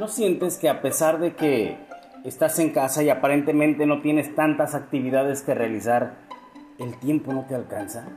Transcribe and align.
¿No 0.00 0.08
sientes 0.08 0.56
que 0.56 0.70
a 0.70 0.80
pesar 0.80 1.20
de 1.20 1.34
que 1.34 1.76
estás 2.24 2.58
en 2.58 2.70
casa 2.70 3.02
y 3.02 3.10
aparentemente 3.10 3.84
no 3.84 4.00
tienes 4.00 4.34
tantas 4.34 4.74
actividades 4.74 5.42
que 5.42 5.52
realizar, 5.52 6.14
el 6.78 6.98
tiempo 6.98 7.34
no 7.34 7.44
te 7.44 7.54
alcanza? 7.54 8.08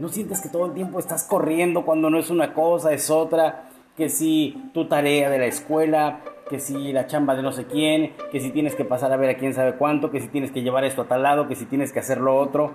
¿No 0.00 0.08
sientes 0.08 0.40
que 0.40 0.48
todo 0.48 0.66
el 0.66 0.74
tiempo 0.74 0.98
estás 0.98 1.22
corriendo 1.22 1.84
cuando 1.84 2.10
no 2.10 2.18
es 2.18 2.28
una 2.28 2.52
cosa, 2.52 2.92
es 2.92 3.08
otra? 3.08 3.68
Que 3.96 4.08
si 4.08 4.60
tu 4.74 4.88
tarea 4.88 5.30
de 5.30 5.38
la 5.38 5.46
escuela, 5.46 6.22
que 6.50 6.58
si 6.58 6.92
la 6.92 7.06
chamba 7.06 7.36
de 7.36 7.42
no 7.42 7.52
sé 7.52 7.66
quién, 7.66 8.12
que 8.32 8.40
si 8.40 8.50
tienes 8.50 8.74
que 8.74 8.84
pasar 8.84 9.12
a 9.12 9.16
ver 9.16 9.30
a 9.30 9.38
quién 9.38 9.54
sabe 9.54 9.76
cuánto, 9.76 10.10
que 10.10 10.20
si 10.20 10.26
tienes 10.26 10.50
que 10.50 10.62
llevar 10.62 10.82
esto 10.82 11.02
a 11.02 11.06
tal 11.06 11.22
lado, 11.22 11.46
que 11.46 11.54
si 11.54 11.66
tienes 11.66 11.92
que 11.92 12.00
hacer 12.00 12.18
lo 12.18 12.36
otro. 12.36 12.72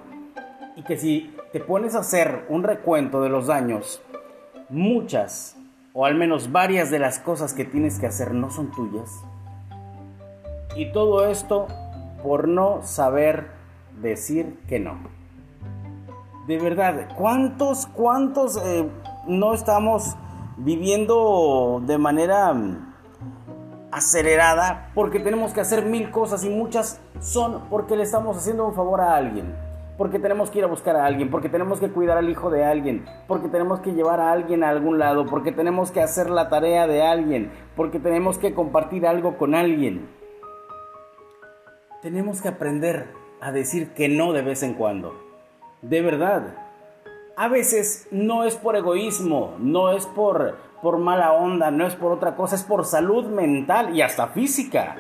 Y 0.78 0.84
que 0.84 0.96
si 0.96 1.36
te 1.52 1.60
pones 1.60 1.96
a 1.96 2.00
hacer 2.00 2.46
un 2.48 2.64
recuento 2.64 3.22
de 3.22 3.28
los 3.28 3.48
daños, 3.48 4.02
muchas 4.70 5.58
o 5.94 6.06
al 6.06 6.16
menos 6.16 6.52
varias 6.52 6.90
de 6.90 7.00
las 7.00 7.20
cosas 7.20 7.54
que 7.54 7.66
tienes 7.66 8.00
que 8.00 8.08
hacer 8.08 8.34
no 8.34 8.50
son 8.50 8.72
tuyas. 8.72 9.10
Y 10.76 10.92
todo 10.92 11.28
esto 11.28 11.68
por 12.24 12.48
no 12.48 12.82
saber 12.84 13.48
decir 14.02 14.60
que 14.68 14.80
no. 14.80 14.98
De 16.48 16.58
verdad, 16.58 17.10
¿cuántos, 17.18 17.88
cuántos 17.88 18.58
eh, 18.58 18.90
no 19.28 19.54
estamos 19.54 20.16
viviendo 20.58 21.82
de 21.86 21.98
manera 21.98 22.54
mm, 22.54 22.94
acelerada 23.92 24.92
porque 24.96 25.20
tenemos 25.20 25.54
que 25.54 25.62
hacer 25.62 25.86
mil 25.86 26.10
cosas 26.12 26.44
y 26.46 26.50
muchas 26.50 27.00
son 27.20 27.64
porque 27.70 27.96
le 27.96 28.04
estamos 28.04 28.38
haciendo 28.38 28.66
un 28.66 28.74
favor 28.74 29.02
a 29.02 29.16
alguien? 29.16 29.54
Porque 30.02 30.18
tenemos 30.18 30.50
que 30.50 30.58
ir 30.58 30.66
a 30.66 30.68
buscar 30.68 30.96
a 30.96 31.06
alguien, 31.06 31.30
porque 31.30 31.48
tenemos 31.48 31.80
que 31.80 31.92
cuidar 31.92 32.18
al 32.18 32.28
hijo 32.28 32.50
de 32.50 32.66
alguien, 32.66 33.06
porque 33.28 33.50
tenemos 33.50 33.82
que 33.82 33.94
llevar 33.94 34.20
a 34.20 34.32
alguien 34.32 34.64
a 34.64 34.70
algún 34.70 34.98
lado, 34.98 35.28
porque 35.28 35.52
tenemos 35.52 35.92
que 35.92 36.02
hacer 36.02 36.32
la 36.32 36.50
tarea 36.50 36.88
de 36.88 37.04
alguien, 37.04 37.52
porque 37.76 38.00
tenemos 38.00 38.40
que 38.40 38.56
compartir 38.56 39.06
algo 39.06 39.38
con 39.38 39.54
alguien. 39.54 40.10
Tenemos 42.02 42.42
que 42.42 42.48
aprender 42.48 43.10
a 43.42 43.52
decir 43.52 43.90
que 43.90 44.10
no 44.10 44.34
de 44.34 44.42
vez 44.42 44.64
en 44.64 44.74
cuando. 44.74 45.14
De 45.84 46.02
verdad. 46.02 46.56
A 47.38 47.48
veces 47.48 48.08
no 48.10 48.44
es 48.44 48.56
por 48.56 48.76
egoísmo, 48.76 49.54
no 49.60 49.92
es 49.92 50.08
por, 50.08 50.58
por 50.82 50.98
mala 50.98 51.32
onda, 51.34 51.70
no 51.70 51.86
es 51.86 51.94
por 51.94 52.12
otra 52.12 52.36
cosa, 52.36 52.56
es 52.56 52.64
por 52.64 52.86
salud 52.86 53.28
mental 53.28 53.96
y 53.96 54.02
hasta 54.02 54.30
física. 54.30 54.96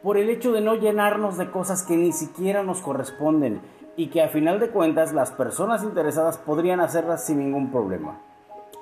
Por 0.00 0.16
el 0.16 0.30
hecho 0.30 0.52
de 0.52 0.60
no 0.60 0.76
llenarnos 0.76 1.38
de 1.38 1.50
cosas 1.50 1.82
que 1.84 1.96
ni 1.96 2.12
siquiera 2.12 2.62
nos 2.62 2.80
corresponden 2.82 3.81
y 3.96 4.08
que 4.08 4.22
a 4.22 4.28
final 4.28 4.58
de 4.60 4.70
cuentas 4.70 5.12
las 5.12 5.30
personas 5.30 5.82
interesadas 5.82 6.38
podrían 6.38 6.80
hacerlas 6.80 7.24
sin 7.26 7.38
ningún 7.38 7.70
problema. 7.70 8.20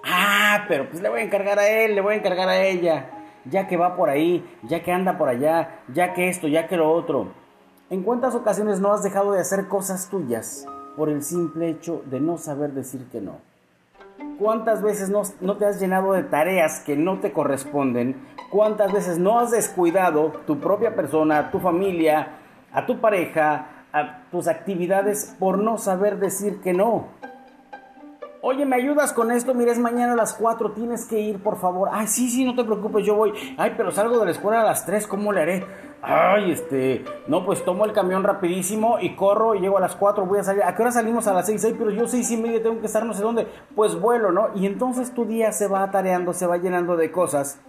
Ah, 0.04 0.64
pero 0.68 0.88
pues 0.88 1.02
le 1.02 1.08
voy 1.08 1.20
a 1.20 1.24
encargar 1.24 1.58
a 1.58 1.68
él, 1.68 1.94
le 1.94 2.00
voy 2.00 2.14
a 2.14 2.18
encargar 2.18 2.48
a 2.48 2.62
ella, 2.62 3.10
ya 3.44 3.66
que 3.66 3.76
va 3.76 3.96
por 3.96 4.08
ahí, 4.08 4.44
ya 4.62 4.82
que 4.82 4.92
anda 4.92 5.18
por 5.18 5.28
allá, 5.28 5.80
ya 5.92 6.14
que 6.14 6.28
esto, 6.28 6.48
ya 6.48 6.68
que 6.68 6.76
lo 6.76 6.90
otro. 6.90 7.32
¿En 7.90 8.02
cuántas 8.02 8.34
ocasiones 8.34 8.80
no 8.80 8.92
has 8.92 9.02
dejado 9.02 9.32
de 9.32 9.40
hacer 9.40 9.66
cosas 9.66 10.08
tuyas 10.08 10.66
por 10.96 11.08
el 11.08 11.22
simple 11.22 11.68
hecho 11.68 12.02
de 12.06 12.20
no 12.20 12.38
saber 12.38 12.72
decir 12.72 13.06
que 13.10 13.20
no? 13.20 13.38
¿Cuántas 14.38 14.82
veces 14.82 15.10
no, 15.10 15.22
no, 15.40 15.56
te 15.56 15.66
has 15.66 15.80
llenado 15.80 16.12
de 16.12 16.22
tareas 16.22 16.80
que 16.80 16.96
no 16.96 17.20
te 17.20 17.32
corresponden? 17.32 18.16
¿Cuántas 18.50 18.92
veces 18.92 19.18
no 19.18 19.38
has 19.38 19.50
descuidado 19.50 20.32
tu 20.46 20.60
propia 20.60 20.94
persona, 20.94 21.50
tu 21.50 21.58
familia, 21.58 22.38
a 22.72 22.86
tu 22.86 23.00
pareja, 23.00 23.79
a 23.92 24.22
tus 24.30 24.48
actividades 24.48 25.36
por 25.38 25.58
no 25.58 25.78
saber 25.78 26.18
decir 26.18 26.60
que 26.60 26.72
no. 26.72 27.08
Oye, 28.42 28.64
¿me 28.64 28.76
ayudas 28.76 29.12
con 29.12 29.30
esto? 29.30 29.52
Mira, 29.52 29.70
es 29.70 29.78
mañana 29.78 30.14
a 30.14 30.16
las 30.16 30.32
4, 30.32 30.72
tienes 30.72 31.04
que 31.04 31.20
ir, 31.20 31.42
por 31.42 31.58
favor. 31.58 31.90
Ay, 31.92 32.06
sí, 32.06 32.30
sí, 32.30 32.42
no 32.42 32.54
te 32.54 32.64
preocupes, 32.64 33.04
yo 33.04 33.14
voy. 33.14 33.34
Ay, 33.58 33.74
pero 33.76 33.90
salgo 33.90 34.18
de 34.18 34.24
la 34.24 34.30
escuela 34.30 34.62
a 34.62 34.64
las 34.64 34.86
3, 34.86 35.06
¿cómo 35.06 35.30
le 35.30 35.42
haré? 35.42 35.66
Ay, 36.00 36.52
este, 36.52 37.04
no, 37.28 37.44
pues 37.44 37.62
tomo 37.62 37.84
el 37.84 37.92
camión 37.92 38.22
rapidísimo 38.22 38.98
y 38.98 39.14
corro 39.14 39.54
y 39.54 39.60
llego 39.60 39.76
a 39.76 39.80
las 39.82 39.94
4, 39.94 40.24
voy 40.24 40.38
a 40.38 40.42
salir. 40.42 40.62
¿A 40.62 40.74
qué 40.74 40.80
hora 40.80 40.90
salimos? 40.90 41.26
A 41.26 41.34
las 41.34 41.44
6, 41.46 41.74
pero 41.76 41.90
yo 41.90 42.08
6 42.08 42.30
y 42.30 42.36
media 42.38 42.62
tengo 42.62 42.80
que 42.80 42.86
estar 42.86 43.04
no 43.04 43.12
sé 43.12 43.22
dónde. 43.22 43.46
Pues 43.76 44.00
vuelo, 44.00 44.32
¿no? 44.32 44.48
Y 44.54 44.64
entonces 44.64 45.12
tu 45.12 45.26
día 45.26 45.52
se 45.52 45.68
va 45.68 45.82
atareando, 45.82 46.32
se 46.32 46.46
va 46.46 46.56
llenando 46.56 46.96
de 46.96 47.12
cosas 47.12 47.60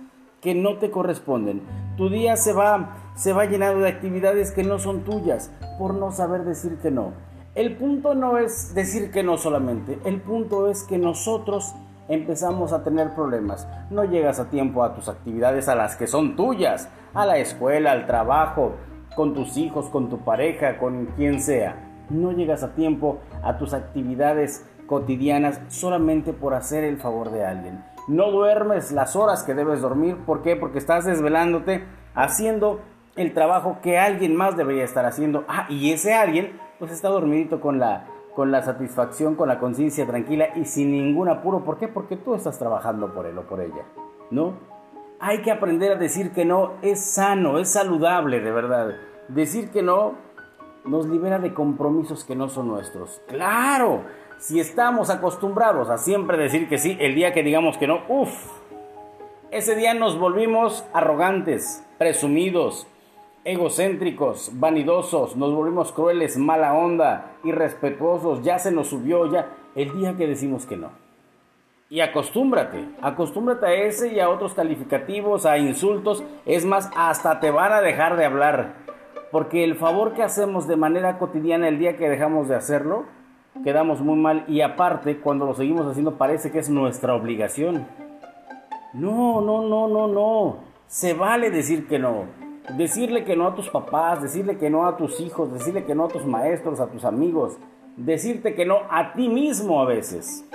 que 0.41 0.55
no 0.55 0.77
te 0.77 0.91
corresponden. 0.91 1.61
Tu 1.97 2.09
día 2.09 2.35
se 2.35 2.53
va, 2.53 2.97
se 3.15 3.33
va 3.33 3.45
llenando 3.45 3.81
de 3.81 3.89
actividades 3.89 4.51
que 4.51 4.63
no 4.63 4.79
son 4.79 5.01
tuyas 5.03 5.51
por 5.77 5.93
no 5.93 6.11
saber 6.11 6.43
decir 6.43 6.77
que 6.81 6.91
no. 6.91 7.13
El 7.53 7.75
punto 7.75 8.15
no 8.15 8.37
es 8.37 8.73
decir 8.73 9.11
que 9.11 9.23
no 9.23 9.37
solamente, 9.37 9.99
el 10.05 10.21
punto 10.21 10.69
es 10.69 10.83
que 10.83 10.97
nosotros 10.97 11.75
empezamos 12.07 12.73
a 12.73 12.83
tener 12.83 13.13
problemas. 13.13 13.67
No 13.89 14.03
llegas 14.03 14.39
a 14.39 14.49
tiempo 14.49 14.83
a 14.83 14.95
tus 14.95 15.09
actividades 15.09 15.67
a 15.67 15.75
las 15.75 15.95
que 15.95 16.07
son 16.07 16.35
tuyas, 16.35 16.89
a 17.13 17.25
la 17.25 17.37
escuela, 17.37 17.91
al 17.91 18.07
trabajo, 18.07 18.73
con 19.15 19.33
tus 19.33 19.57
hijos, 19.57 19.89
con 19.89 20.09
tu 20.09 20.19
pareja, 20.19 20.77
con 20.77 21.07
quien 21.17 21.41
sea. 21.41 22.05
No 22.09 22.31
llegas 22.31 22.63
a 22.63 22.73
tiempo 22.73 23.19
a 23.43 23.57
tus 23.57 23.73
actividades 23.73 24.65
cotidianas 24.87 25.61
solamente 25.67 26.33
por 26.33 26.53
hacer 26.53 26.83
el 26.83 26.97
favor 26.97 27.31
de 27.31 27.45
alguien. 27.45 27.90
No 28.07 28.31
duermes 28.31 28.91
las 28.91 29.15
horas 29.15 29.43
que 29.43 29.53
debes 29.53 29.81
dormir. 29.81 30.17
¿Por 30.25 30.41
qué? 30.41 30.55
Porque 30.55 30.79
estás 30.79 31.05
desvelándote 31.05 31.85
haciendo 32.15 32.81
el 33.15 33.33
trabajo 33.33 33.77
que 33.81 33.99
alguien 33.99 34.35
más 34.35 34.57
debería 34.57 34.83
estar 34.83 35.05
haciendo. 35.05 35.43
Ah, 35.47 35.67
y 35.69 35.91
ese 35.91 36.13
alguien 36.13 36.59
pues 36.79 36.91
está 36.91 37.09
dormidito 37.09 37.61
con 37.61 37.79
la, 37.79 38.07
con 38.35 38.51
la 38.51 38.63
satisfacción, 38.63 39.35
con 39.35 39.47
la 39.47 39.59
conciencia 39.59 40.05
tranquila 40.07 40.49
y 40.55 40.65
sin 40.65 40.91
ningún 40.91 41.29
apuro. 41.29 41.63
¿Por 41.63 41.77
qué? 41.77 41.87
Porque 41.87 42.17
tú 42.17 42.33
estás 42.33 42.57
trabajando 42.57 43.13
por 43.13 43.25
él 43.25 43.37
o 43.37 43.43
por 43.43 43.61
ella. 43.61 43.85
¿No? 44.29 44.53
Hay 45.19 45.41
que 45.43 45.51
aprender 45.51 45.91
a 45.91 45.95
decir 45.95 46.31
que 46.31 46.45
no. 46.45 46.73
Es 46.81 47.05
sano, 47.05 47.59
es 47.59 47.71
saludable, 47.71 48.39
de 48.39 48.51
verdad. 48.51 48.95
Decir 49.27 49.69
que 49.69 49.83
no 49.83 50.15
nos 50.85 51.05
libera 51.05 51.37
de 51.37 51.53
compromisos 51.53 52.23
que 52.23 52.35
no 52.35 52.49
son 52.49 52.67
nuestros. 52.67 53.21
Claro, 53.27 54.03
si 54.41 54.59
estamos 54.59 55.11
acostumbrados 55.11 55.91
a 55.91 55.99
siempre 55.99 56.35
decir 56.35 56.67
que 56.67 56.79
sí, 56.79 56.97
el 56.99 57.13
día 57.13 57.31
que 57.31 57.43
digamos 57.43 57.77
que 57.77 57.85
no, 57.85 58.01
uff, 58.07 58.33
ese 59.51 59.75
día 59.75 59.93
nos 59.93 60.17
volvimos 60.17 60.83
arrogantes, 60.93 61.85
presumidos, 61.99 62.87
egocéntricos, 63.43 64.49
vanidosos, 64.53 65.35
nos 65.35 65.53
volvimos 65.53 65.91
crueles, 65.91 66.37
mala 66.37 66.73
onda, 66.73 67.33
irrespetuosos, 67.43 68.41
ya 68.41 68.57
se 68.57 68.71
nos 68.71 68.87
subió, 68.87 69.31
ya, 69.31 69.49
el 69.75 69.93
día 69.93 70.17
que 70.17 70.25
decimos 70.25 70.65
que 70.65 70.75
no. 70.75 70.89
Y 71.91 71.99
acostúmbrate, 71.99 72.83
acostúmbrate 72.99 73.67
a 73.67 73.73
ese 73.73 74.11
y 74.11 74.19
a 74.19 74.29
otros 74.29 74.55
calificativos, 74.55 75.45
a 75.45 75.59
insultos, 75.59 76.23
es 76.47 76.65
más, 76.65 76.89
hasta 76.95 77.39
te 77.39 77.51
van 77.51 77.73
a 77.73 77.81
dejar 77.81 78.17
de 78.17 78.25
hablar. 78.25 78.73
Porque 79.31 79.63
el 79.63 79.75
favor 79.75 80.13
que 80.13 80.23
hacemos 80.23 80.67
de 80.67 80.77
manera 80.77 81.19
cotidiana 81.19 81.67
el 81.67 81.77
día 81.77 81.95
que 81.95 82.09
dejamos 82.09 82.47
de 82.47 82.55
hacerlo, 82.55 83.05
quedamos 83.63 84.01
muy 84.01 84.15
mal 84.15 84.45
y 84.47 84.61
aparte 84.61 85.17
cuando 85.19 85.45
lo 85.45 85.53
seguimos 85.53 85.85
haciendo 85.85 86.17
parece 86.17 86.51
que 86.51 86.59
es 86.59 86.69
nuestra 86.69 87.15
obligación. 87.15 87.87
No, 88.93 89.41
no, 89.41 89.67
no, 89.67 89.87
no, 89.87 90.07
no. 90.07 90.57
Se 90.87 91.13
vale 91.13 91.49
decir 91.49 91.87
que 91.87 91.99
no. 91.99 92.25
Decirle 92.77 93.23
que 93.23 93.35
no 93.35 93.47
a 93.47 93.55
tus 93.55 93.69
papás, 93.69 94.21
decirle 94.21 94.57
que 94.57 94.69
no 94.69 94.85
a 94.85 94.97
tus 94.97 95.19
hijos, 95.19 95.51
decirle 95.51 95.85
que 95.85 95.95
no 95.95 96.05
a 96.05 96.09
tus 96.09 96.25
maestros, 96.25 96.79
a 96.79 96.87
tus 96.87 97.05
amigos, 97.05 97.57
decirte 97.97 98.53
que 98.55 98.65
no 98.65 98.81
a 98.89 99.13
ti 99.13 99.27
mismo 99.29 99.81
a 99.81 99.85
veces. 99.85 100.45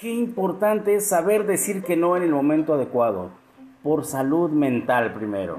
Qué 0.00 0.12
importante 0.12 0.94
es 0.94 1.08
saber 1.08 1.46
decir 1.46 1.82
que 1.82 1.96
no 1.96 2.16
en 2.16 2.22
el 2.22 2.30
momento 2.30 2.74
adecuado, 2.74 3.30
por 3.82 4.04
salud 4.04 4.50
mental 4.50 5.12
primero. 5.12 5.58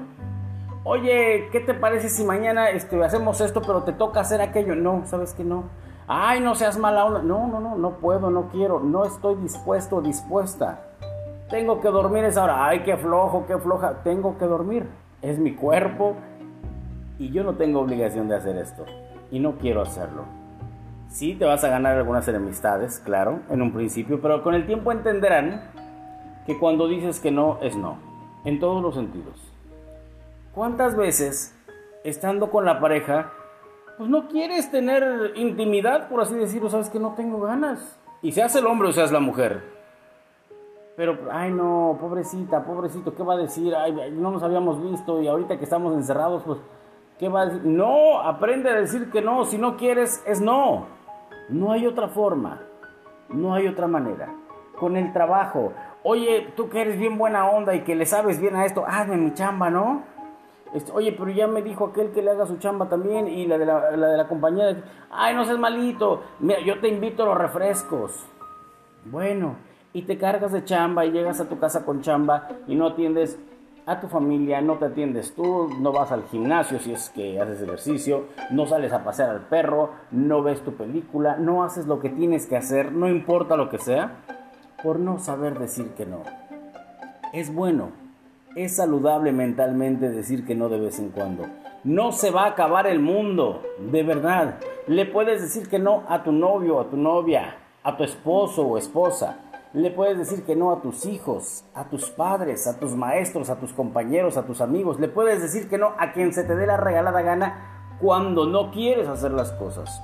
Oye, 0.82 1.50
¿qué 1.52 1.60
te 1.60 1.74
parece 1.74 2.08
si 2.08 2.24
mañana 2.24 2.70
este, 2.70 3.02
hacemos 3.04 3.42
esto, 3.42 3.60
pero 3.60 3.82
te 3.82 3.92
toca 3.92 4.20
hacer 4.20 4.40
aquello? 4.40 4.74
No, 4.74 5.02
¿sabes 5.04 5.34
que 5.34 5.44
no? 5.44 5.64
Ay, 6.06 6.40
no 6.40 6.54
seas 6.54 6.78
mala 6.78 7.04
onda. 7.04 7.22
No, 7.22 7.46
no, 7.48 7.60
no, 7.60 7.76
no 7.76 7.98
puedo, 7.98 8.30
no 8.30 8.48
quiero, 8.48 8.80
no 8.80 9.04
estoy 9.04 9.34
dispuesto, 9.36 10.00
dispuesta. 10.00 10.80
Tengo 11.50 11.80
que 11.80 11.88
dormir 11.88 12.24
esa 12.24 12.44
hora. 12.44 12.66
Ay, 12.66 12.82
qué 12.82 12.96
flojo, 12.96 13.44
qué 13.46 13.58
floja. 13.58 14.02
Tengo 14.02 14.38
que 14.38 14.46
dormir. 14.46 14.88
Es 15.20 15.38
mi 15.38 15.54
cuerpo 15.54 16.16
y 17.18 17.30
yo 17.30 17.44
no 17.44 17.56
tengo 17.56 17.80
obligación 17.80 18.28
de 18.28 18.36
hacer 18.36 18.56
esto. 18.56 18.86
Y 19.30 19.38
no 19.38 19.58
quiero 19.58 19.82
hacerlo. 19.82 20.24
Sí, 21.08 21.34
te 21.34 21.44
vas 21.44 21.62
a 21.62 21.68
ganar 21.68 21.98
algunas 21.98 22.26
enemistades, 22.28 23.00
claro, 23.00 23.40
en 23.50 23.60
un 23.60 23.72
principio, 23.72 24.22
pero 24.22 24.42
con 24.42 24.54
el 24.54 24.64
tiempo 24.64 24.92
entenderán 24.92 25.60
que 26.46 26.58
cuando 26.58 26.88
dices 26.88 27.20
que 27.20 27.30
no 27.30 27.58
es 27.60 27.76
no, 27.76 27.98
en 28.44 28.60
todos 28.60 28.80
los 28.80 28.94
sentidos. 28.94 29.49
¿Cuántas 30.54 30.96
veces, 30.96 31.56
estando 32.02 32.50
con 32.50 32.64
la 32.64 32.80
pareja, 32.80 33.30
pues 33.96 34.10
no 34.10 34.26
quieres 34.26 34.68
tener 34.72 35.32
intimidad, 35.36 36.08
por 36.08 36.20
así 36.20 36.34
decirlo, 36.34 36.68
sabes 36.68 36.90
que 36.90 36.98
no 36.98 37.14
tengo 37.14 37.40
ganas? 37.40 38.00
Y 38.20 38.32
seas 38.32 38.56
el 38.56 38.66
hombre 38.66 38.88
o 38.88 38.92
seas 38.92 39.12
la 39.12 39.20
mujer. 39.20 39.62
Pero, 40.96 41.16
ay 41.30 41.52
no, 41.52 41.96
pobrecita, 42.00 42.64
pobrecito, 42.64 43.14
¿qué 43.14 43.22
va 43.22 43.34
a 43.34 43.38
decir? 43.38 43.76
Ay, 43.76 44.10
no 44.12 44.32
nos 44.32 44.42
habíamos 44.42 44.82
visto 44.82 45.22
y 45.22 45.28
ahorita 45.28 45.56
que 45.56 45.64
estamos 45.64 45.94
encerrados, 45.94 46.42
pues, 46.44 46.58
¿qué 47.20 47.28
va 47.28 47.42
a 47.42 47.46
decir? 47.46 47.64
No, 47.64 48.18
aprende 48.20 48.70
a 48.70 48.74
decir 48.74 49.08
que 49.12 49.22
no, 49.22 49.44
si 49.44 49.56
no 49.56 49.76
quieres, 49.76 50.20
es 50.26 50.40
no. 50.40 50.86
No 51.48 51.70
hay 51.70 51.86
otra 51.86 52.08
forma, 52.08 52.60
no 53.28 53.54
hay 53.54 53.68
otra 53.68 53.86
manera. 53.86 54.34
Con 54.80 54.96
el 54.96 55.12
trabajo, 55.12 55.72
Oye, 56.02 56.48
tú 56.56 56.70
que 56.70 56.80
eres 56.80 56.98
bien 56.98 57.18
buena 57.18 57.50
onda 57.50 57.74
y 57.74 57.82
que 57.82 57.94
le 57.94 58.06
sabes 58.06 58.40
bien 58.40 58.56
a 58.56 58.64
esto, 58.64 58.84
hazme 58.86 59.18
mi 59.18 59.34
chamba, 59.34 59.68
¿no? 59.68 60.02
Este, 60.74 60.92
oye, 60.92 61.12
pero 61.12 61.30
ya 61.30 61.46
me 61.46 61.62
dijo 61.62 61.86
aquel 61.86 62.10
que 62.10 62.22
le 62.22 62.30
haga 62.30 62.46
su 62.46 62.58
chamba 62.58 62.88
también 62.88 63.26
y 63.26 63.46
la 63.46 63.58
de 63.58 63.66
la, 63.66 63.90
la 63.96 64.08
de 64.08 64.16
la 64.16 64.28
compañera. 64.28 64.82
Ay, 65.10 65.34
no 65.34 65.44
seas 65.44 65.58
malito. 65.58 66.22
Mira, 66.38 66.60
yo 66.60 66.80
te 66.80 66.88
invito 66.88 67.24
a 67.24 67.26
los 67.26 67.38
refrescos. 67.38 68.24
Bueno, 69.04 69.56
y 69.92 70.02
te 70.02 70.18
cargas 70.18 70.52
de 70.52 70.64
chamba 70.64 71.04
y 71.04 71.10
llegas 71.10 71.40
a 71.40 71.48
tu 71.48 71.58
casa 71.58 71.84
con 71.84 72.02
chamba 72.02 72.48
y 72.66 72.74
no 72.74 72.88
atiendes 72.88 73.38
a 73.86 73.98
tu 73.98 74.06
familia, 74.06 74.60
no 74.60 74.78
te 74.78 74.84
atiendes 74.84 75.34
tú, 75.34 75.68
no 75.80 75.90
vas 75.90 76.12
al 76.12 76.24
gimnasio 76.24 76.78
si 76.78 76.92
es 76.92 77.10
que 77.10 77.40
haces 77.40 77.62
ejercicio, 77.62 78.26
no 78.50 78.66
sales 78.66 78.92
a 78.92 79.02
pasear 79.02 79.30
al 79.30 79.48
perro, 79.48 79.90
no 80.12 80.42
ves 80.42 80.62
tu 80.62 80.74
película, 80.74 81.36
no 81.36 81.64
haces 81.64 81.86
lo 81.86 81.98
que 81.98 82.10
tienes 82.10 82.46
que 82.46 82.56
hacer, 82.56 82.92
no 82.92 83.08
importa 83.08 83.56
lo 83.56 83.68
que 83.68 83.78
sea, 83.78 84.18
por 84.82 85.00
no 85.00 85.18
saber 85.18 85.58
decir 85.58 85.88
que 85.96 86.06
no. 86.06 86.22
Es 87.32 87.52
bueno, 87.52 87.90
es 88.56 88.76
saludable 88.76 89.32
mentalmente 89.32 90.10
decir 90.10 90.44
que 90.44 90.54
no 90.54 90.68
de 90.68 90.80
vez 90.80 90.98
en 90.98 91.10
cuando. 91.10 91.46
No 91.84 92.12
se 92.12 92.30
va 92.30 92.44
a 92.44 92.48
acabar 92.48 92.86
el 92.86 93.00
mundo, 93.00 93.62
de 93.78 94.02
verdad. 94.02 94.58
Le 94.86 95.06
puedes 95.06 95.40
decir 95.40 95.68
que 95.68 95.78
no 95.78 96.02
a 96.08 96.24
tu 96.24 96.32
novio, 96.32 96.80
a 96.80 96.90
tu 96.90 96.96
novia, 96.96 97.56
a 97.82 97.96
tu 97.96 98.02
esposo 98.02 98.62
o 98.62 98.76
esposa. 98.76 99.38
Le 99.72 99.90
puedes 99.92 100.18
decir 100.18 100.44
que 100.44 100.56
no 100.56 100.72
a 100.72 100.82
tus 100.82 101.06
hijos, 101.06 101.64
a 101.74 101.84
tus 101.84 102.10
padres, 102.10 102.66
a 102.66 102.78
tus 102.80 102.94
maestros, 102.96 103.50
a 103.50 103.60
tus 103.60 103.72
compañeros, 103.72 104.36
a 104.36 104.44
tus 104.44 104.60
amigos. 104.60 104.98
Le 104.98 105.08
puedes 105.08 105.40
decir 105.40 105.68
que 105.68 105.78
no 105.78 105.94
a 105.96 106.12
quien 106.12 106.34
se 106.34 106.42
te 106.42 106.56
dé 106.56 106.66
la 106.66 106.76
regalada 106.76 107.22
gana 107.22 107.96
cuando 108.00 108.46
no 108.46 108.72
quieres 108.72 109.08
hacer 109.08 109.30
las 109.30 109.52
cosas. 109.52 110.02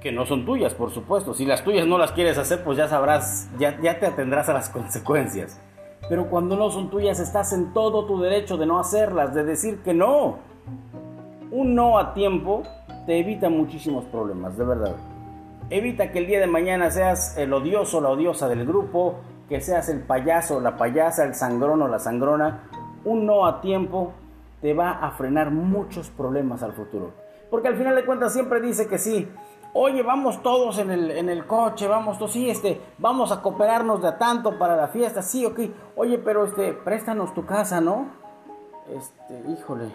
Que 0.00 0.12
no 0.12 0.24
son 0.24 0.46
tuyas, 0.46 0.72
por 0.72 0.90
supuesto. 0.90 1.34
Si 1.34 1.44
las 1.44 1.62
tuyas 1.62 1.86
no 1.86 1.98
las 1.98 2.12
quieres 2.12 2.38
hacer, 2.38 2.64
pues 2.64 2.78
ya 2.78 2.88
sabrás, 2.88 3.50
ya, 3.58 3.78
ya 3.82 4.00
te 4.00 4.06
atendrás 4.06 4.48
a 4.48 4.54
las 4.54 4.70
consecuencias. 4.70 5.60
Pero 6.08 6.28
cuando 6.30 6.56
no 6.56 6.70
son 6.70 6.90
tuyas, 6.90 7.20
estás 7.20 7.52
en 7.52 7.72
todo 7.72 8.06
tu 8.06 8.20
derecho 8.20 8.56
de 8.56 8.66
no 8.66 8.78
hacerlas, 8.78 9.34
de 9.34 9.44
decir 9.44 9.82
que 9.82 9.94
no. 9.94 10.38
Un 11.50 11.74
no 11.74 11.98
a 11.98 12.14
tiempo 12.14 12.62
te 13.06 13.18
evita 13.18 13.48
muchísimos 13.48 14.04
problemas, 14.06 14.56
de 14.56 14.64
verdad. 14.64 14.96
Evita 15.70 16.12
que 16.12 16.18
el 16.18 16.26
día 16.26 16.40
de 16.40 16.46
mañana 16.46 16.90
seas 16.90 17.36
el 17.36 17.52
odioso 17.52 17.98
o 17.98 18.00
la 18.00 18.10
odiosa 18.10 18.48
del 18.48 18.66
grupo, 18.66 19.16
que 19.48 19.60
seas 19.60 19.88
el 19.88 20.00
payaso 20.00 20.56
o 20.56 20.60
la 20.60 20.76
payasa, 20.76 21.24
el 21.24 21.34
sangrón 21.34 21.82
o 21.82 21.88
la 21.88 21.98
sangrona. 21.98 22.64
Un 23.04 23.26
no 23.26 23.46
a 23.46 23.60
tiempo 23.60 24.12
te 24.60 24.74
va 24.74 24.92
a 24.92 25.10
frenar 25.12 25.50
muchos 25.50 26.10
problemas 26.10 26.62
al 26.62 26.72
futuro. 26.72 27.12
Porque 27.50 27.68
al 27.68 27.76
final 27.76 27.94
de 27.94 28.04
cuentas 28.04 28.32
siempre 28.32 28.60
dice 28.60 28.88
que 28.88 28.98
sí. 28.98 29.28
Oye, 29.74 30.02
vamos 30.02 30.42
todos 30.42 30.78
en 30.78 30.90
el, 30.90 31.10
en 31.10 31.28
el 31.28 31.46
coche, 31.46 31.86
vamos 31.86 32.18
todos, 32.18 32.32
sí, 32.32 32.48
este, 32.48 32.80
vamos 32.98 33.30
a 33.32 33.42
cooperarnos 33.42 34.02
de 34.02 34.12
tanto 34.12 34.58
para 34.58 34.76
la 34.76 34.88
fiesta, 34.88 35.22
sí, 35.22 35.44
ok. 35.44 35.60
Oye, 35.96 36.18
pero 36.18 36.44
este, 36.44 36.72
préstanos 36.72 37.34
tu 37.34 37.44
casa, 37.44 37.80
¿no? 37.80 38.06
Este, 38.88 39.42
híjole. 39.50 39.92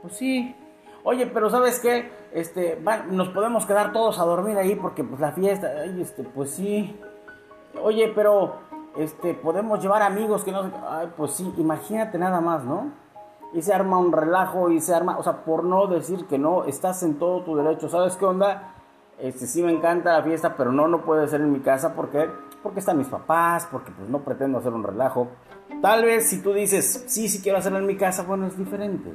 Pues 0.00 0.16
sí, 0.16 0.56
Oye, 1.04 1.26
pero 1.26 1.50
¿sabes 1.50 1.80
qué? 1.80 2.12
Este, 2.32 2.80
nos 3.10 3.28
podemos 3.30 3.66
quedar 3.66 3.92
todos 3.92 4.20
a 4.20 4.24
dormir 4.24 4.56
ahí 4.56 4.76
porque 4.76 5.02
pues 5.02 5.20
la 5.20 5.32
fiesta, 5.32 5.68
ay, 5.82 6.00
este, 6.00 6.22
pues 6.22 6.52
sí. 6.52 6.98
Oye, 7.82 8.12
pero 8.14 8.60
este, 8.96 9.34
podemos 9.34 9.82
llevar 9.82 10.02
amigos 10.02 10.44
que 10.44 10.52
no, 10.52 10.70
ay, 10.88 11.12
pues 11.16 11.32
sí, 11.32 11.52
imagínate 11.56 12.18
nada 12.18 12.40
más, 12.40 12.64
¿no? 12.64 12.92
Y 13.52 13.62
se 13.62 13.74
arma 13.74 13.98
un 13.98 14.12
relajo 14.12 14.70
y 14.70 14.80
se 14.80 14.94
arma, 14.94 15.18
o 15.18 15.24
sea, 15.24 15.44
por 15.44 15.64
no 15.64 15.88
decir 15.88 16.26
que 16.26 16.38
no, 16.38 16.64
estás 16.64 17.02
en 17.02 17.18
todo 17.18 17.42
tu 17.42 17.56
derecho. 17.56 17.88
¿Sabes 17.88 18.16
qué 18.16 18.24
onda? 18.24 18.74
Este, 19.22 19.46
sí 19.46 19.62
me 19.62 19.72
encanta 19.72 20.18
la 20.18 20.22
fiesta, 20.22 20.56
pero 20.56 20.72
no, 20.72 20.88
no 20.88 21.04
puede 21.04 21.28
ser 21.28 21.40
en 21.40 21.52
mi 21.52 21.60
casa 21.60 21.94
porque, 21.94 22.28
porque 22.62 22.80
están 22.80 22.98
mis 22.98 23.06
papás, 23.06 23.68
porque 23.70 23.92
pues 23.92 24.10
no 24.10 24.24
pretendo 24.24 24.58
hacer 24.58 24.72
un 24.72 24.82
relajo. 24.82 25.28
Tal 25.80 26.04
vez 26.04 26.28
si 26.28 26.42
tú 26.42 26.52
dices, 26.52 27.04
sí, 27.06 27.28
sí 27.28 27.40
quiero 27.40 27.58
hacerlo 27.58 27.78
en 27.78 27.86
mi 27.86 27.96
casa, 27.96 28.24
bueno, 28.24 28.46
es 28.46 28.58
diferente 28.58 29.12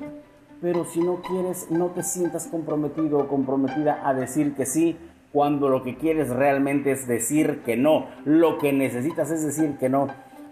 pero 0.61 0.85
si 0.85 0.99
no 1.01 1.21
quieres, 1.21 1.69
no 1.69 1.87
te 1.87 2.03
sientas 2.03 2.47
comprometido 2.47 3.19
o 3.19 3.27
comprometida 3.27 4.01
a 4.07 4.13
decir 4.13 4.55
que 4.55 4.65
sí, 4.65 4.97
cuando 5.31 5.69
lo 5.69 5.83
que 5.83 5.97
quieres 5.97 6.29
realmente 6.29 6.91
es 6.91 7.07
decir 7.07 7.61
que 7.63 7.77
no. 7.77 8.07
Lo 8.25 8.57
que 8.57 8.73
necesitas 8.73 9.29
es 9.29 9.43
decir 9.43 9.77
que 9.77 9.89
no. 9.89 10.07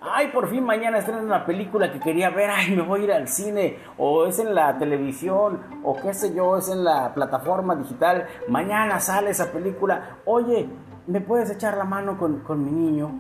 Ay, 0.08 0.28
por 0.28 0.48
fin 0.50 0.64
mañana 0.64 1.00
estrenan 1.00 1.26
una 1.26 1.46
película 1.46 1.92
que 1.92 2.00
quería 2.00 2.30
ver, 2.30 2.50
ay, 2.50 2.76
me 2.76 2.84
voy 2.84 3.02
a 3.02 3.04
ir 3.06 3.12
al 3.12 3.28
cine, 3.28 3.80
o 3.98 4.26
es 4.26 4.40
en 4.40 4.54
la 4.54 4.78
televisión, 4.78 5.62
o 5.84 5.96
qué 5.96 6.14
sé 6.14 6.34
yo, 6.36 6.58
es 6.58 6.70
en 6.70 6.84
la 6.84 7.14
plataforma 7.14 7.76
digital, 7.76 8.28
mañana 8.48 9.00
sale 9.00 9.32
esa 9.32 9.52
película, 9.52 10.20
oye, 10.26 10.70
¿me 11.08 11.22
puedes 11.22 11.50
echar 11.50 11.78
la 11.78 11.86
mano 11.86 12.18
con, 12.20 12.42
con 12.42 12.64
mi 12.64 12.72
niño? 12.72 13.12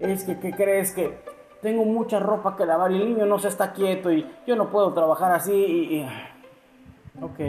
Es 0.00 0.24
que, 0.24 0.38
¿qué 0.40 0.52
crees 0.52 0.92
que 0.92 1.18
tengo 1.62 1.84
mucha 1.84 2.18
ropa 2.18 2.56
que 2.56 2.66
lavar 2.66 2.90
y 2.92 3.00
el 3.00 3.08
niño 3.08 3.26
no 3.26 3.38
se 3.38 3.48
está 3.48 3.72
quieto 3.72 4.10
y 4.10 4.26
yo 4.46 4.56
no 4.56 4.70
puedo 4.70 4.92
trabajar 4.92 5.32
así 5.32 5.52
y, 5.52 6.08
Ok, 7.22 7.40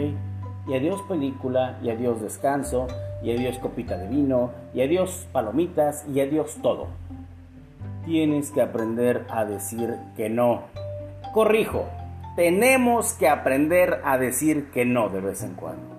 y 0.66 0.74
adiós 0.74 1.02
película, 1.02 1.78
y 1.82 1.90
adiós 1.90 2.22
descanso, 2.22 2.86
y 3.22 3.32
adiós 3.32 3.58
copita 3.58 3.98
de 3.98 4.08
vino, 4.08 4.50
y 4.72 4.80
adiós 4.80 5.28
palomitas, 5.30 6.06
y 6.08 6.20
adiós 6.20 6.56
todo. 6.62 6.86
Tienes 8.08 8.50
que 8.52 8.62
aprender 8.62 9.26
a 9.28 9.44
decir 9.44 9.94
que 10.16 10.30
no. 10.30 10.62
Corrijo, 11.34 11.84
tenemos 12.36 13.12
que 13.12 13.28
aprender 13.28 14.00
a 14.02 14.16
decir 14.16 14.70
que 14.70 14.86
no 14.86 15.10
de 15.10 15.20
vez 15.20 15.42
en 15.42 15.52
cuando. 15.52 15.94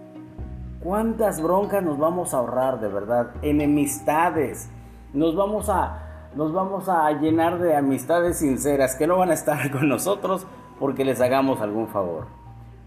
¿Cuántas 0.79 1.39
broncas 1.39 1.83
nos 1.83 1.99
vamos 1.99 2.33
a 2.33 2.37
ahorrar 2.37 2.79
de 2.79 2.87
verdad? 2.87 3.29
Enemistades. 3.43 4.71
Nos 5.13 5.35
vamos 5.35 5.69
a 5.69 6.31
nos 6.35 6.51
vamos 6.51 6.89
a 6.89 7.11
llenar 7.11 7.59
de 7.59 7.75
amistades 7.75 8.39
sinceras 8.39 8.95
que 8.95 9.05
no 9.05 9.19
van 9.19 9.29
a 9.29 9.35
estar 9.35 9.69
con 9.71 9.87
nosotros 9.87 10.47
porque 10.79 11.05
les 11.05 11.21
hagamos 11.21 11.61
algún 11.61 11.89
favor. 11.89 12.25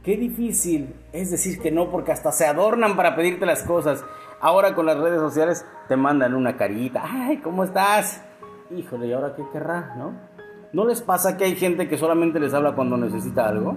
Qué 0.03 0.17
difícil 0.17 0.97
es 1.13 1.31
decir 1.31 1.61
que 1.61 1.71
no 1.71 1.93
porque 1.93 2.11
hasta 2.11 2.33
se 2.33 2.45
adornan 2.45 2.97
para 2.97 3.15
pedirte 3.15 3.47
las 3.47 3.63
cosas. 3.63 4.05
Ahora 4.41 4.75
con 4.75 4.85
las 4.85 4.99
redes 4.99 5.21
sociales 5.21 5.65
te 5.87 5.95
mandan 5.95 6.35
una 6.35 6.57
carita. 6.57 7.05
Ay, 7.05 7.37
¿cómo 7.37 7.63
estás? 7.63 8.21
Híjole, 8.77 9.07
¿y 9.07 9.13
ahora 9.13 9.35
qué 9.35 9.45
querrá, 9.53 9.95
no? 9.97 10.13
¿No 10.73 10.87
les 10.87 11.03
pasa 11.03 11.37
que 11.37 11.45
hay 11.45 11.57
gente 11.57 11.89
que 11.89 11.99
solamente 11.99 12.41
les 12.41 12.55
habla 12.55 12.75
cuando 12.75 12.97
necesita 12.97 13.49
algo? 13.49 13.77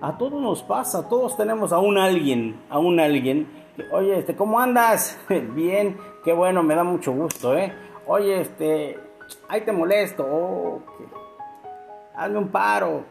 A 0.00 0.16
todos 0.16 0.40
nos 0.40 0.62
pasa, 0.62 1.08
todos 1.08 1.36
tenemos 1.36 1.72
a 1.72 1.78
un 1.78 1.98
alguien, 1.98 2.60
a 2.70 2.78
un 2.78 3.00
alguien. 3.00 3.48
Oye, 3.92 4.18
este, 4.18 4.36
¿cómo 4.36 4.60
andas? 4.60 5.18
Bien, 5.54 5.96
qué 6.24 6.32
bueno, 6.32 6.62
me 6.62 6.74
da 6.74 6.84
mucho 6.84 7.12
gusto, 7.12 7.56
¿eh? 7.56 7.72
oye, 8.06 8.40
este, 8.40 8.98
ahí 9.48 9.62
te 9.62 9.72
molesto, 9.72 10.82
hazme 12.14 12.38
un 12.38 12.48
paro, 12.48 13.04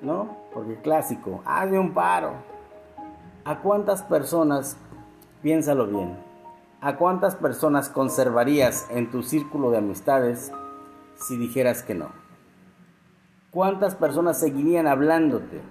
¿no? 0.00 0.36
Porque 0.52 0.76
clásico, 0.76 1.42
hazme 1.44 1.78
un 1.78 1.92
paro. 1.92 2.32
¿A 3.44 3.58
cuántas 3.58 4.02
personas, 4.02 4.78
piénsalo 5.42 5.86
bien, 5.86 6.16
a 6.84 6.96
cuántas 6.96 7.34
personas 7.34 7.88
conservarías 7.88 8.86
en 8.90 9.10
tu 9.10 9.22
círculo 9.22 9.70
de 9.70 9.78
amistades 9.78 10.52
si 11.16 11.38
dijeras 11.38 11.82
que 11.82 11.94
no? 11.94 12.10
¿Cuántas 13.50 13.94
personas 13.94 14.38
seguirían 14.38 14.86
hablándote? 14.86 15.62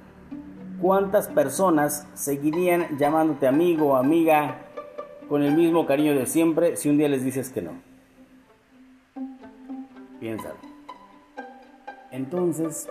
¿Cuántas 0.81 1.27
personas 1.27 2.07
seguirían 2.15 2.97
llamándote 2.97 3.45
amigo 3.45 3.89
o 3.89 3.95
amiga 3.95 4.61
con 5.29 5.43
el 5.43 5.55
mismo 5.55 5.85
cariño 5.85 6.15
de 6.15 6.25
siempre 6.25 6.77
si 6.77 6.89
un 6.89 6.97
día 6.97 7.09
les 7.09 7.23
dices 7.23 7.51
que 7.51 7.61
no? 7.61 7.73
Piénsalo. 10.19 10.55
Entonces, 12.09 12.89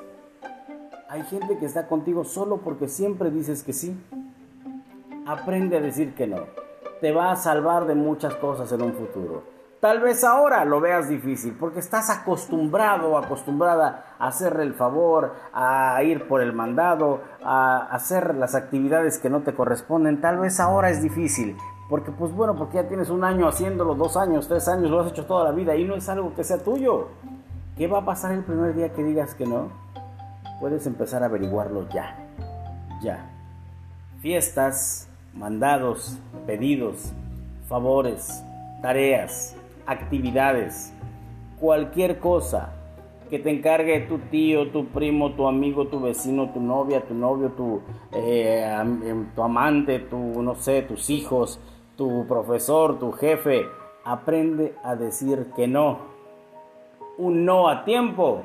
hay 1.09 1.25
gente 1.25 1.59
que 1.59 1.67
está 1.67 1.89
contigo 1.89 2.23
solo 2.23 2.59
porque 2.59 2.87
siempre 2.87 3.33
dices 3.33 3.65
que 3.65 3.73
sí. 3.73 3.97
Aprende 5.27 5.79
a 5.79 5.81
decir 5.81 6.15
que 6.15 6.29
no. 6.29 6.62
Te 7.03 7.11
va 7.11 7.33
a 7.33 7.37
salvar 7.37 7.87
de 7.87 7.97
muchas 7.97 8.37
cosas 8.37 8.71
en 8.71 8.81
un 8.81 8.95
futuro. 8.95 9.43
Tal 9.81 9.99
vez 9.99 10.23
ahora 10.23 10.65
lo 10.65 10.81
veas 10.81 11.09
difícil 11.09 11.57
porque 11.59 11.81
estás 11.81 12.09
acostumbrado 12.11 13.19
acostumbrada 13.19 14.15
a 14.21 14.29
hacerle 14.29 14.63
el 14.63 14.75
favor, 14.75 15.35
a 15.53 16.01
ir 16.05 16.29
por 16.29 16.41
el 16.41 16.53
mandado, 16.53 17.21
a 17.43 17.89
hacer 17.91 18.37
las 18.37 18.55
actividades 18.55 19.19
que 19.19 19.29
no 19.29 19.41
te 19.41 19.53
corresponden. 19.53 20.21
Tal 20.21 20.39
vez 20.39 20.61
ahora 20.61 20.91
es 20.91 21.03
difícil, 21.03 21.57
porque 21.89 22.13
pues 22.13 22.33
bueno, 22.33 22.55
porque 22.55 22.77
ya 22.77 22.87
tienes 22.87 23.11
un 23.11 23.25
año 23.25 23.49
haciéndolo, 23.49 23.97
dos 23.97 24.17
años, 24.17 24.47
tres 24.47 24.69
años, 24.69 24.89
lo 24.89 25.01
has 25.01 25.11
hecho 25.11 25.27
toda 25.27 25.43
la 25.43 25.51
vida 25.51 25.75
y 25.75 25.85
no 25.85 25.97
es 25.97 26.09
algo 26.09 26.33
que 26.37 26.45
sea 26.45 26.59
tuyo. 26.59 27.09
¿Qué 27.77 27.89
va 27.89 27.99
a 27.99 28.05
pasar 28.05 28.31
el 28.31 28.45
primer 28.45 28.77
día 28.77 28.93
que 28.93 29.03
digas 29.03 29.35
que 29.35 29.45
no? 29.45 29.73
Puedes 30.61 30.87
empezar 30.87 31.25
a 31.25 31.27
averiguarlo 31.27 31.89
ya. 31.89 32.17
Ya. 33.03 33.29
Fiestas, 34.21 35.09
mandados, 35.35 36.19
pedidos, 36.47 37.13
favores, 37.69 38.45
tareas, 38.81 39.57
actividades, 39.87 40.93
cualquier 41.59 42.19
cosa 42.19 42.73
que 43.31 43.39
te 43.39 43.51
encargue 43.51 44.01
tu 44.01 44.19
tío, 44.19 44.71
tu 44.71 44.87
primo, 44.89 45.33
tu 45.33 45.49
amigo, 45.49 45.87
tu 45.87 46.01
vecino, 46.01 46.51
tu 46.51 46.61
novia, 46.61 47.01
tu 47.01 47.15
novio, 47.15 47.51
tu, 47.53 47.81
eh, 48.13 48.63
em, 48.63 49.27
tu 49.35 49.43
amante, 49.43 50.01
tu, 50.01 50.17
no 50.43 50.55
sé, 50.55 50.83
tus 50.83 51.09
hijos, 51.09 51.59
tu 51.97 52.27
profesor, 52.29 52.99
tu 52.99 53.13
jefe, 53.13 53.67
aprende 54.05 54.75
a 54.85 54.97
decir 54.97 55.47
que 55.57 55.67
no. 55.67 56.13
un 57.17 57.45
no 57.45 57.69
a 57.69 57.85
tiempo 57.85 58.43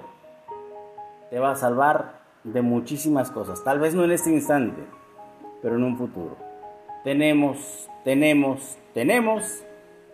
te 1.29 1.39
va 1.39 1.51
a 1.51 1.55
salvar 1.55 2.19
de 2.43 2.61
muchísimas 2.61 3.31
cosas. 3.31 3.63
Tal 3.63 3.79
vez 3.79 3.93
no 3.93 4.03
en 4.03 4.11
este 4.11 4.31
instante, 4.31 4.81
pero 5.61 5.75
en 5.75 5.83
un 5.83 5.97
futuro. 5.97 6.46
Tenemos, 7.07 7.89
tenemos, 8.03 8.77
tenemos 8.93 9.63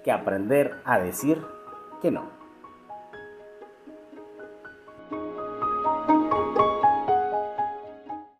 que 0.03 0.11
aprender 0.11 0.75
a 0.85 0.99
decir 0.99 1.41
que 2.03 2.11
no. 2.11 2.42